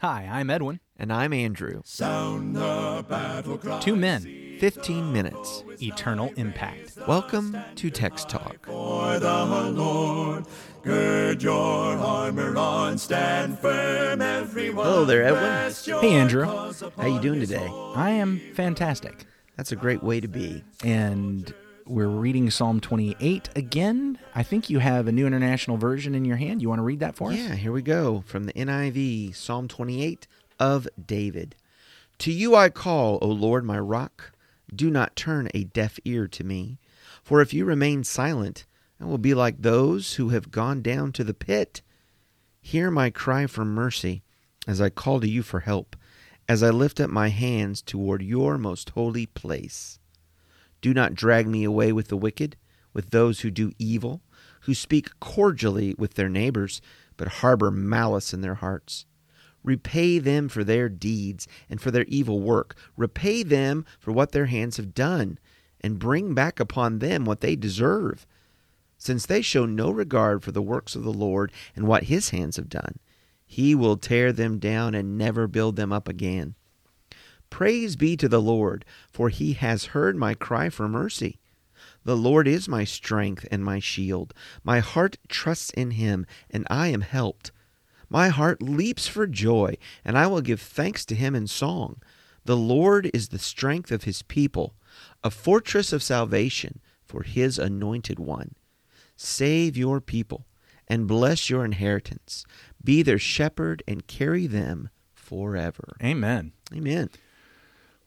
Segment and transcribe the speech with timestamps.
[0.00, 0.80] Hi, I'm Edwin.
[0.96, 1.82] And I'm Andrew.
[1.84, 3.80] Sound the battle cry.
[3.80, 5.62] Two men, 15 minutes.
[5.82, 6.96] eternal impact.
[7.06, 8.64] Welcome to Text Talk.
[8.64, 10.46] For the Lord,
[10.82, 14.86] gird your armor on, stand firm, everyone.
[14.86, 15.42] Hello there, Edwin.
[15.42, 16.46] Rest your Hey, Andrew.
[16.46, 17.70] How you doing today?
[17.94, 19.26] I am fantastic.
[19.58, 20.64] That's a great way to be.
[20.82, 21.52] And
[21.90, 24.16] we're reading Psalm 28 again.
[24.32, 26.62] I think you have a new international version in your hand.
[26.62, 27.36] You want to read that for us?
[27.36, 30.28] Yeah, here we go from the NIV, Psalm 28
[30.60, 31.56] of David.
[32.18, 34.30] To you I call, O Lord my rock.
[34.72, 36.78] Do not turn a deaf ear to me.
[37.24, 38.66] For if you remain silent,
[39.00, 41.82] I will be like those who have gone down to the pit.
[42.60, 44.22] Hear my cry for mercy
[44.64, 45.96] as I call to you for help,
[46.48, 49.99] as I lift up my hands toward your most holy place.
[50.80, 52.56] Do not drag me away with the wicked,
[52.92, 54.22] with those who do evil,
[54.62, 56.80] who speak cordially with their neighbors,
[57.16, 59.06] but harbor malice in their hearts.
[59.62, 62.76] Repay them for their deeds and for their evil work.
[62.96, 65.38] Repay them for what their hands have done,
[65.80, 68.26] and bring back upon them what they deserve.
[68.96, 72.56] Since they show no regard for the works of the Lord and what his hands
[72.56, 72.98] have done,
[73.46, 76.54] he will tear them down and never build them up again.
[77.50, 81.38] Praise be to the Lord, for he has heard my cry for mercy.
[82.04, 84.32] The Lord is my strength and my shield.
[84.64, 87.52] My heart trusts in him, and I am helped.
[88.08, 92.00] My heart leaps for joy, and I will give thanks to him in song.
[92.44, 94.74] The Lord is the strength of his people,
[95.22, 98.54] a fortress of salvation for his anointed one.
[99.16, 100.46] Save your people
[100.88, 102.44] and bless your inheritance.
[102.82, 105.94] Be their shepherd and carry them forever.
[106.02, 106.52] Amen.
[106.74, 107.10] Amen.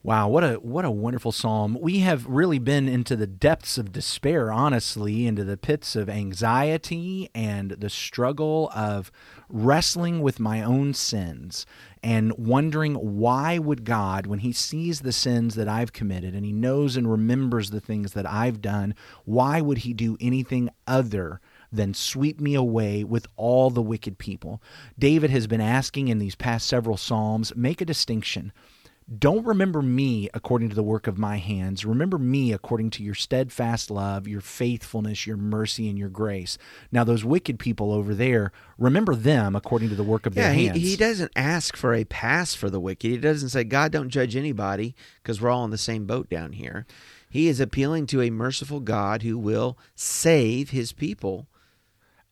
[0.06, 1.78] Wow, what a what a wonderful psalm.
[1.80, 7.30] We have really been into the depths of despair, honestly, into the pits of anxiety
[7.34, 9.14] and the struggle of
[9.48, 11.66] wrestling with my own sins
[12.04, 16.52] and wondering why would God when he sees the sins that I've committed and he
[16.52, 21.40] knows and remembers the things that I've done, why would he do anything other
[21.72, 24.62] than sweep me away with all the wicked people?
[25.00, 28.52] David has been asking in these past several psalms, make a distinction.
[29.20, 31.86] Don't remember me according to the work of my hands.
[31.86, 36.58] Remember me according to your steadfast love, your faithfulness, your mercy, and your grace.
[36.92, 40.54] Now, those wicked people over there, remember them according to the work of Yeah, their
[40.54, 40.80] he, hands.
[40.80, 43.10] he doesn't ask for a pass for the wicked.
[43.12, 46.54] He doesn't say, God, don't judge anybody because we're all in the same boat down
[46.54, 46.86] here.
[47.30, 51.48] He is appealing to a merciful God who will save his people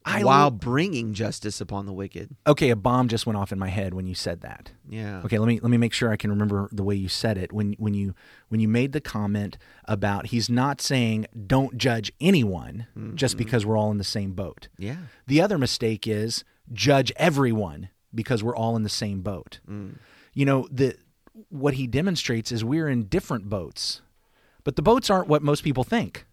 [0.04, 2.36] I while lo- bringing justice upon the wicked.
[2.48, 4.72] okay, a bomb just went off in my head when you said that.
[4.90, 5.22] Yeah.
[5.24, 7.54] Okay, let me let me make sure I can remember the way you said it.
[7.54, 8.16] When when you
[8.50, 13.44] when you made the comment about he's not saying don't judge anyone just mm-hmm.
[13.44, 14.68] because we're all in the same boat.
[14.78, 14.98] Yeah.
[15.28, 19.60] The other mistake is judge everyone because we're all in the same boat.
[19.70, 19.98] Mm.
[20.34, 20.96] You know, the
[21.50, 24.02] what he demonstrates is we're in different boats.
[24.64, 26.26] But the boats aren't what most people think.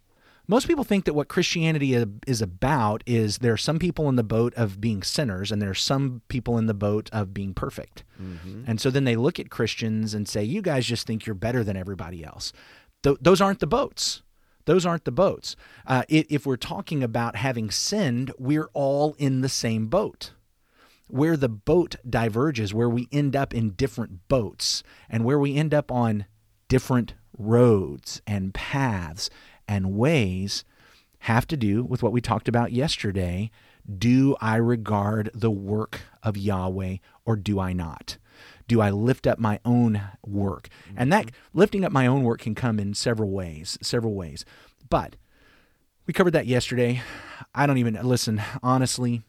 [0.51, 1.95] Most people think that what Christianity
[2.27, 5.69] is about is there are some people in the boat of being sinners and there
[5.69, 8.03] are some people in the boat of being perfect.
[8.67, 11.63] And so then they look at Christians and say, you guys just think you're better
[11.63, 12.53] than everybody else.
[13.03, 14.23] Th- those aren't the boats.
[14.65, 15.55] Those aren't the boats.
[15.87, 20.33] Uh, if we're talking about having sinned, we're all in the same boat
[21.09, 25.73] where the boat diverges, where we end up in different boats, and where we end
[25.73, 26.27] up on
[26.69, 29.31] different roads and paths
[29.69, 30.65] and ways,
[31.21, 33.51] have to do with what we talked about yesterday.
[33.99, 38.19] Do I regard the work of Yahweh or do I not?
[38.67, 40.69] Do I lift up my own work?
[40.97, 41.59] And that mm-hmm.
[41.59, 44.45] lifting up my own work can come in several ways, several ways.
[44.89, 45.17] But
[46.07, 47.03] we covered that yesterday.
[47.55, 49.23] I don't even listen, honestly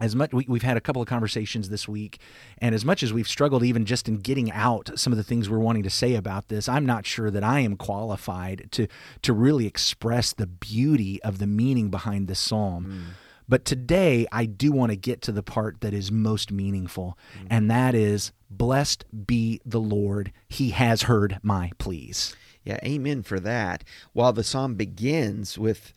[0.00, 2.18] as much we, we've had a couple of conversations this week
[2.58, 5.48] and as much as we've struggled even just in getting out some of the things
[5.48, 8.86] we're wanting to say about this i'm not sure that i am qualified to
[9.22, 13.00] to really express the beauty of the meaning behind this psalm hmm.
[13.48, 17.46] but today i do want to get to the part that is most meaningful hmm.
[17.50, 23.38] and that is blessed be the lord he has heard my pleas Yeah, amen for
[23.38, 23.84] that.
[24.12, 25.94] While the psalm begins with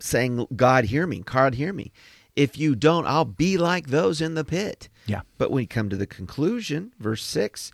[0.00, 1.92] saying, God, hear me, God, hear me.
[2.36, 4.88] If you don't, I'll be like those in the pit.
[5.06, 7.72] yeah But when we come to the conclusion, verse 6,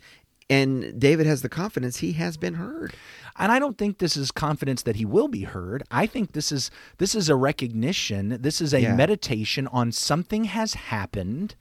[0.49, 2.93] and David has the confidence he has been heard.
[3.37, 5.83] and I don't think this is confidence that he will be heard.
[5.89, 8.37] I think this is this is a recognition.
[8.41, 8.95] This is a Yeah.
[8.95, 11.55] meditation on something has happened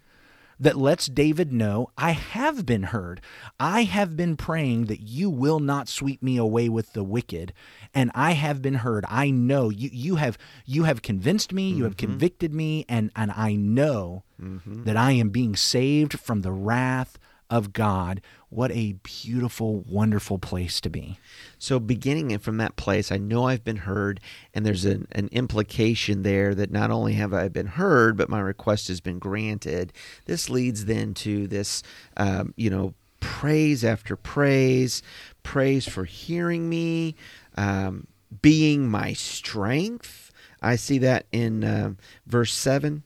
[0.62, 3.20] that lets David know I have been heard.
[3.58, 7.52] I have been praying that you will not sweep me away with the wicked,
[7.92, 9.04] and I have been heard.
[9.08, 12.12] I know you you have you have convinced me, you have mm-hmm.
[12.12, 14.84] convicted me, and and I know mm-hmm.
[14.84, 17.18] that I am being saved from the wrath
[17.52, 18.22] of God.
[18.48, 21.18] What a beautiful, wonderful place to be.
[21.58, 24.20] So, beginning from that place, I know I've been heard,
[24.54, 28.40] and there's an, an implication there that not only have I been heard, but my
[28.40, 29.92] request has been granted.
[30.24, 31.82] This leads then to this,
[32.16, 35.02] um, you know, praise after praise,
[35.42, 37.14] praise for hearing me,
[37.58, 38.06] um,
[38.40, 40.32] being my strength.
[40.62, 41.92] I see that in uh,
[42.26, 43.02] verse 7.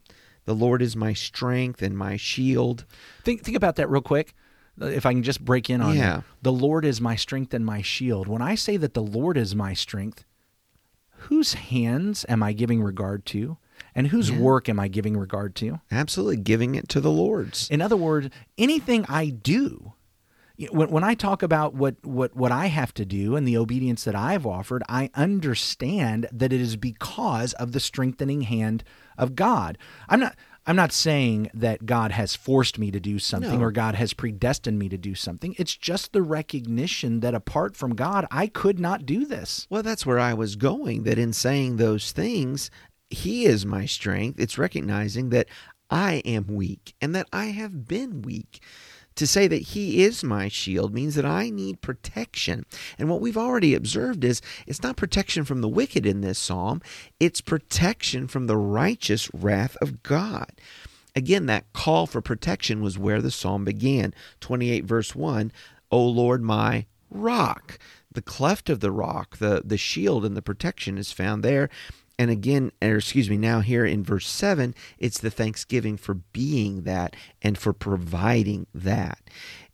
[0.46, 2.84] The Lord is my strength and my shield.
[3.25, 4.34] Think think about that real quick.
[4.81, 6.16] Uh, if I can just break in on Yeah.
[6.19, 6.25] you.
[6.43, 8.28] The Lord is my strength and my shield.
[8.28, 10.25] When I say that the Lord is my strength,
[11.28, 13.56] whose hands am I giving regard to?
[13.94, 15.81] And whose work am I giving regard to?
[15.90, 17.69] Absolutely giving it to the Lord's.
[17.70, 18.28] In other words,
[18.58, 19.93] anything I do,
[20.70, 24.04] when, when I talk about what, what, what I have to do and the obedience
[24.04, 28.82] that I've offered, I understand that it is because of the strengthening hand
[29.19, 29.79] of God.
[30.09, 30.37] I'm not.
[30.69, 33.67] I'm not saying that God has forced me to do something No.
[33.67, 35.55] or God has predestined me to do something.
[35.59, 39.69] It's just the recognition that apart from God, I could not do this.
[39.71, 41.05] Well, that's where I was going.
[41.05, 42.69] That in saying those things,
[43.11, 44.41] He is my strength.
[44.41, 45.47] It's recognizing that
[45.89, 48.61] I am weak and that I have been weak.
[49.17, 52.65] To say that He is my shield means that I need protection.
[52.99, 56.81] And what we've already observed is it's not protection from the wicked in this psalm,
[57.19, 60.53] it's protection from the righteous wrath of God.
[61.15, 64.13] Again, that call for protection was where the psalm began.
[64.41, 65.51] 28 verse 1
[65.91, 67.79] O Lord, my rock.
[68.13, 71.69] The cleft of the rock, the, the shield and the protection is found there.
[72.19, 76.83] And again, or excuse me, now here in verse 7, it's the thanksgiving for being
[76.83, 79.19] that and for providing that.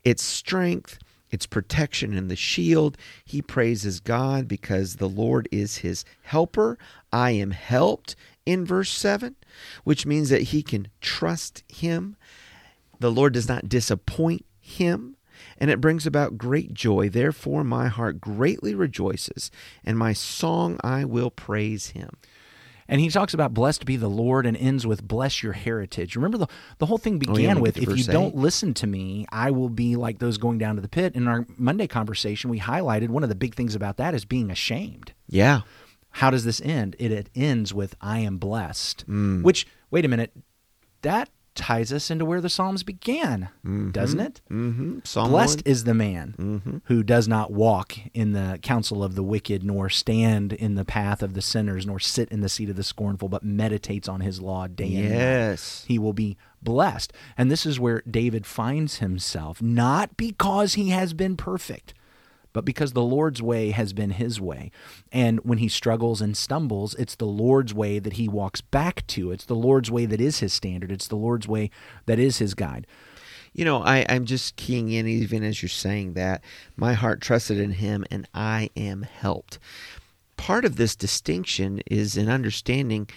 [0.02, 0.98] It's strength,
[1.30, 2.98] it's protection and the shield.
[3.24, 6.78] He praises God because the Lord is his helper.
[7.12, 9.36] I am helped in verse 7,
[9.84, 12.16] which means that he can trust him.
[12.98, 15.16] The Lord does not disappoint him,
[15.58, 17.08] and it brings about great joy.
[17.08, 19.50] Therefore, my heart greatly rejoices,
[19.84, 22.16] and my song I will praise him.
[22.88, 26.16] And he talks about blessed be the Lord and ends with bless your heritage.
[26.16, 26.46] Remember the
[26.78, 29.50] the whole thing Oh, yeah, began with if you verse don't listen to me, I
[29.50, 31.14] will be like those going down to the pit.
[31.14, 34.50] In our Monday conversation, we highlighted one of the big things about that is being
[34.50, 35.12] ashamed.
[35.28, 35.62] Yeah.
[36.10, 36.94] How does this end?
[36.98, 39.08] It, it ends with I am blessed.
[39.08, 39.42] Mm.
[39.42, 40.32] Which wait a minute,
[41.00, 43.48] that ties us into where the Psalms began,
[43.92, 44.40] doesn't it?
[44.50, 45.00] Mm-hmm.
[45.28, 45.62] Blessed 1.
[45.66, 46.76] is the man Mm-hmm.
[46.84, 51.22] who does not walk in the counsel of the wicked, nor stand in the path
[51.22, 54.40] of the sinners, nor sit in the seat of the scornful, but meditates on his
[54.40, 55.14] law day and night.
[55.18, 55.84] Yes.
[55.86, 57.12] He will be blessed.
[57.36, 61.92] And this is where David finds himself, not because he has been perfect,
[62.52, 64.70] but because the Lord's way has been his way.
[65.10, 69.30] And when he struggles and stumbles, it's the Lord's way that he walks back to.
[69.32, 70.92] It's the Lord's way that is his standard.
[70.92, 71.70] It's the Lord's way
[72.06, 72.86] that is his guide.
[73.52, 76.42] You know, I, I'm just keying in even as you're saying that.
[76.76, 79.58] My heart trusted in him and I am helped.
[80.36, 83.08] Part of this distinction is in understanding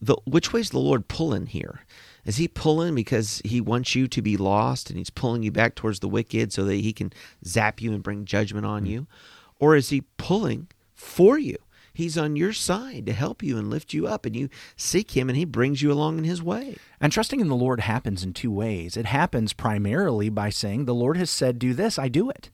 [0.00, 1.80] the which way's the Lord pulling here?
[2.24, 5.74] Is he pulling because he wants you to be lost and he's pulling you back
[5.74, 7.12] towards the wicked so that he can
[7.44, 8.90] zap you and bring judgment on hmm.
[8.90, 9.06] you?
[9.58, 11.56] Or is he pulling for you?
[11.94, 15.28] He's on your side to help you and lift you up, and you seek him
[15.28, 16.76] and he brings you along in his way.
[17.00, 18.96] And trusting in the Lord happens in two ways.
[18.96, 22.50] It happens primarily by saying, The Lord has said, Do this, I do it.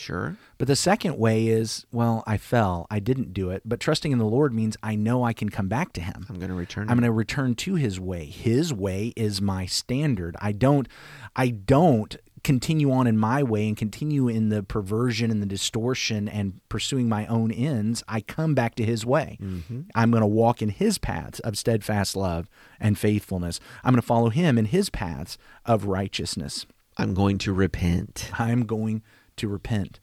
[0.00, 0.36] Sure.
[0.58, 3.62] But the second way is, Well, I fell, I didn't do it.
[3.64, 6.26] But trusting in the Lord means I know I can come back to Him.
[6.28, 6.88] I'm going to return.
[6.88, 8.24] I'm going to return to his way.
[8.24, 10.36] His way is my standard.
[10.40, 10.88] I don't
[11.36, 16.28] I don't continue on in my way and continue in the perversion and the distortion
[16.28, 18.02] and pursuing my own ends.
[18.08, 19.38] I come back to his way.
[19.42, 19.82] Mm-hmm.
[19.94, 23.60] I'm going to walk in his paths of steadfast love and faithfulness.
[23.84, 26.64] I'm going to follow him in his paths of righteousness.
[26.96, 28.30] I'm going to repent.
[28.38, 29.02] I'm going
[29.40, 30.00] to repent.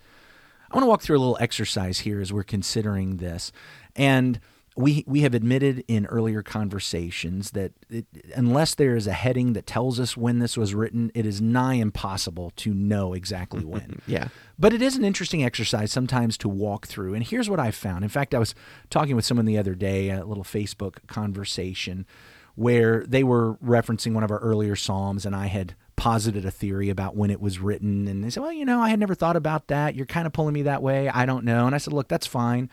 [0.69, 3.51] I want to walk through a little exercise here as we're considering this.
[3.95, 4.39] And
[4.75, 9.65] we, we have admitted in earlier conversations that it, unless there is a heading that
[9.65, 14.01] tells us when this was written, it is nigh impossible to know exactly when.
[14.05, 14.27] Yeah.
[14.59, 17.15] But it is an interesting exercise sometimes to walk through.
[17.15, 18.03] And here's what I found.
[18.03, 18.53] In fact, I was
[18.89, 22.05] talking with someone the other day, a little Facebook conversation,
[22.53, 26.89] where they were referencing one of our earlier Psalms, and I had posited a theory
[26.89, 28.07] about when it was written.
[28.07, 29.95] And they said, Well, you know, I had never thought about that.
[29.95, 31.09] You're kind of pulling me that way.
[31.09, 31.65] I don't know.
[31.65, 32.69] And I said, Look, that's fine.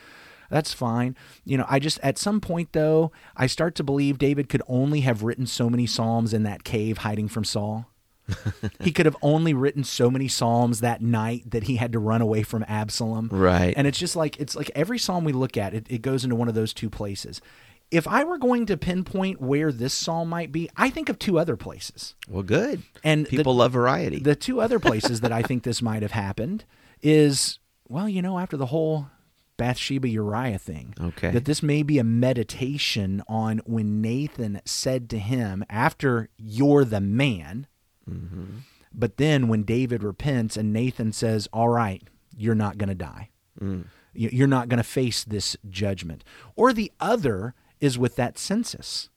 [0.51, 1.17] That's fine.
[1.45, 5.01] You know, I just, at some point, though, I start to believe David could only
[5.01, 7.91] have written so many Psalms in that cave hiding from Saul.
[8.81, 12.23] he could have only written so many psalms that night that he had to run
[12.23, 13.29] away from Absalom.
[13.31, 13.75] Right.
[13.77, 16.37] And it's just like it's like every psalm we look at, it, it goes into
[16.37, 17.43] one of those two places.
[17.95, 21.39] If I were going to pinpoint where this psalm might be, I think of two
[21.39, 22.15] other places.
[22.29, 22.83] Well, good.
[23.03, 24.19] And the- people love variety.
[24.21, 26.65] The two other places that I think this might have happened
[27.03, 27.59] is,
[27.89, 29.07] well, you know, after the whole
[29.57, 30.95] Bathsheba Uriah thing.
[31.01, 31.31] Okay.
[31.31, 37.01] That this may be a meditation on when Nathan said to him, after you're the
[37.01, 37.67] man,
[38.11, 38.45] mm-hmm.
[38.93, 42.03] but then when David repents and Nathan says, all right,
[42.37, 43.31] you're not going to die.
[43.61, 43.85] Mm.
[44.13, 46.25] You- You're not going to face this judgment.
[46.57, 49.11] Or the other is with that census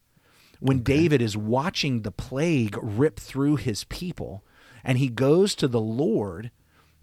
[0.59, 4.43] when David is watching the plague rip through his people
[4.83, 6.51] and he goes to the Lord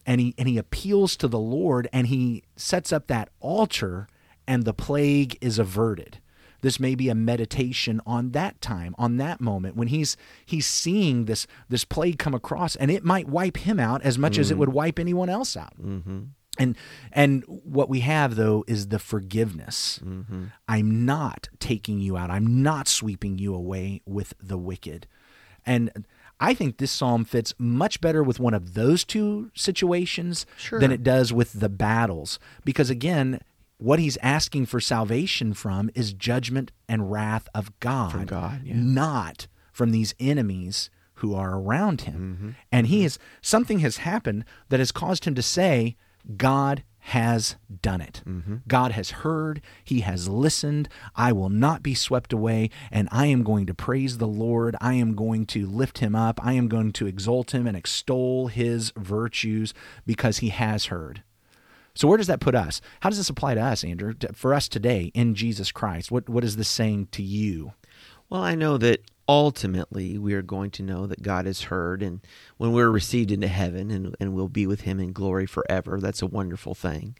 [0.06, 4.08] and he and he appeals to the Lord and he sets up that altar
[4.46, 6.18] and the plague is averted.
[6.60, 11.26] This may be a meditation on that time, on that moment when he's he's seeing
[11.26, 14.54] this this plague come across and it might wipe him out as much as it
[14.54, 14.58] mm.
[14.58, 15.80] would wipe anyone else out.
[15.80, 16.22] Mm-hmm.
[16.58, 16.76] And
[17.12, 20.00] and what we have though is the forgiveness.
[20.68, 22.30] I'm not taking you out.
[22.30, 25.06] I'm not sweeping you away with the wicked.
[25.66, 26.06] And
[26.40, 30.80] I think this psalm fits much better with one of those two situations Sure.
[30.80, 33.40] than it does with the battles because again
[33.78, 38.74] what he's asking for salvation from is judgment and wrath of God, From God, yeah.
[38.76, 42.36] not from these enemies who are around him.
[42.38, 42.50] Mm-hmm.
[42.70, 45.96] And he is something has happened that has caused him to say,
[46.36, 48.22] God has done it.
[48.26, 48.56] Mm-hmm.
[48.66, 50.88] God has heard, he has listened.
[51.14, 54.74] I will not be swept away, and I am going to praise the Lord.
[54.80, 56.40] I am going to lift him up.
[56.42, 59.74] I am going to exalt him and extol his virtues
[60.06, 61.22] because he has heard.
[61.94, 62.80] So where does that put us?
[63.00, 64.14] How does this apply to us, Andrew?
[64.32, 67.74] For us today in Jesus Christ, what what is this saying to you?
[68.30, 72.20] Well, I know that ultimately we are going to know that God has heard, and
[72.56, 76.22] when we're received into heaven and, and we'll be with Him in glory forever, that's
[76.22, 77.16] a wonderful thing.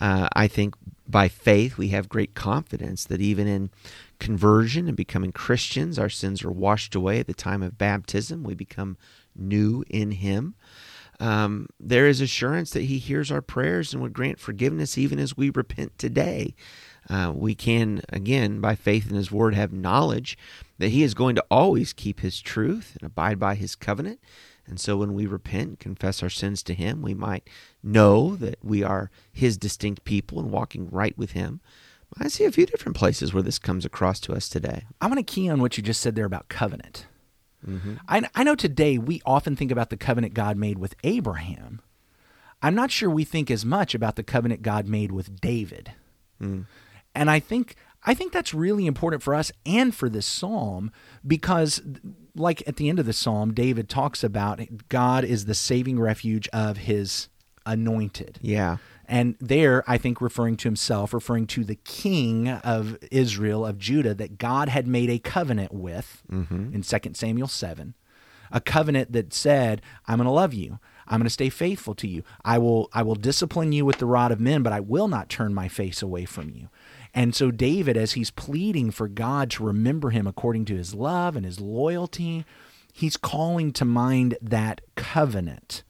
[0.00, 0.74] Uh, I think
[1.08, 3.70] by faith we have great confidence that even in
[4.18, 8.44] conversion and becoming Christians, our sins are washed away at the time of baptism.
[8.44, 8.96] We become
[9.34, 10.54] new in Him.
[11.18, 15.36] Um, there is assurance that He hears our prayers and would grant forgiveness even as
[15.36, 16.54] we repent today.
[17.08, 20.36] Uh, we can, again, by faith in His Word, have knowledge
[20.78, 24.20] that He is going to always keep His truth and abide by His covenant.
[24.66, 27.48] And so when we repent and confess our sins to Him, we might
[27.82, 31.60] know that we are His distinct people and walking right with Him.
[32.18, 34.84] I see a few different places where this comes across to us today.
[35.00, 37.06] I want to key on what you just said there about covenant.
[38.08, 41.80] I, I know today we often think about the covenant God made with Abraham.
[42.62, 45.92] I'm not sure we think as much about the covenant God made with David.
[47.14, 50.90] And I think I think that's really important for us and for this psalm
[51.26, 51.82] because
[52.34, 56.48] like at the end of the psalm David talks about God is the saving refuge
[56.52, 57.28] of his
[57.66, 58.38] anointed.
[58.42, 58.78] Yeah.
[59.06, 64.14] And there, I think, referring to himself, referring to the king of Israel, of Judah,
[64.14, 66.72] that God had made a covenant with mm-hmm.
[66.72, 67.94] in 2 Samuel 7.
[68.52, 70.78] A covenant that said, I'm going to love you.
[71.08, 72.22] I'm going to stay faithful to you.
[72.44, 75.28] I will, I will discipline you with the rod of men, but I will not
[75.28, 76.68] turn my face away from you.
[77.14, 81.36] And so, David, as he's pleading for God to remember him according to his love
[81.36, 82.44] and his loyalty,
[82.92, 85.82] he's calling to mind that covenant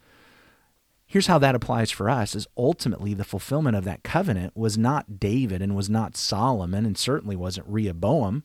[1.10, 5.18] here's how that applies for us is ultimately the fulfillment of that covenant was not
[5.18, 8.44] David and was not Solomon and certainly wasn't Rehoboam.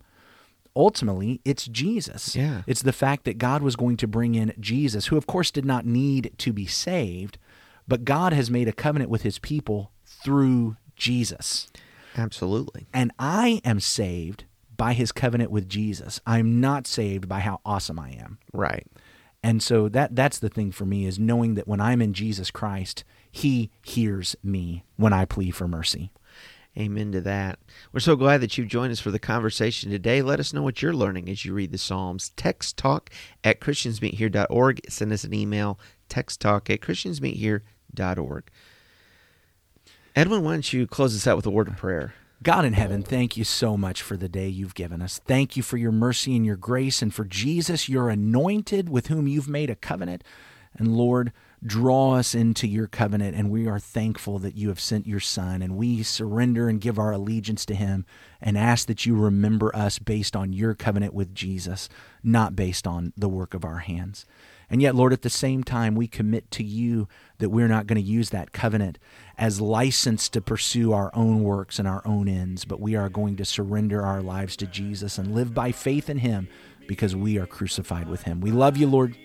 [0.75, 2.35] Ultimately, it's Jesus.
[2.35, 2.63] Yeah.
[2.65, 5.63] It's the fact that God was going to bring in Jesus, who of course did
[5.63, 7.37] not need to be saved,
[7.87, 11.69] but God has made a covenant with his people through Jesus.
[12.15, 12.87] Absolutely.
[12.93, 14.45] And I am saved
[14.75, 16.19] by his covenant with Jesus.
[16.25, 18.39] I'm not saved by how awesome I am.
[18.53, 18.87] Right.
[19.43, 22.49] And so that that's the thing for me is knowing that when I'm in Jesus
[22.49, 26.11] Christ, he hears me when I plead for mercy.
[26.77, 27.59] Amen to that.
[27.93, 30.21] We're so glad that you've joined us for the conversation today.
[30.21, 32.31] Let us know what you're learning as you read the Psalms.
[32.35, 33.09] Text talk
[33.43, 34.81] at christiansmeethere.org.
[34.89, 35.79] Send us an email,
[36.09, 38.51] text talk at christiansmeethere.org.
[40.15, 42.13] Edwin, why don't you close us out with a word of prayer?
[42.41, 45.19] God in heaven, thank you so much for the day you've given us.
[45.25, 49.27] Thank you for your mercy and your grace, and for Jesus, your anointed, with whom
[49.27, 50.23] you've made a covenant.
[50.77, 51.33] And Lord,
[51.65, 55.61] draw us into your covenant, and we are thankful that you have sent your Son,
[55.61, 58.05] and we surrender and give our allegiance to him
[58.39, 61.89] and ask that you remember us based on your covenant with Jesus,
[62.23, 64.25] not based on the work of our hands.
[64.69, 67.07] And yet, Lord, at the same time, we commit to you
[67.37, 68.97] that we're not going to use that covenant
[69.37, 73.35] as license to pursue our own works and our own ends, but we are going
[73.37, 76.47] to surrender our lives to Jesus and live by faith in him
[76.87, 78.41] because we are crucified with him.
[78.41, 79.17] We love you, Lord.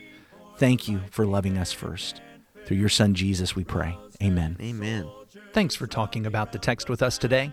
[0.58, 2.20] Thank you for loving us first.
[2.66, 3.96] Through your Son, Jesus, we pray.
[4.22, 4.56] Amen.
[4.60, 5.10] Amen.
[5.52, 7.52] Thanks for talking about the text with us today.